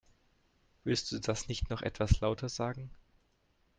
[0.83, 2.89] Willst du das nicht noch etwas lauter sagen?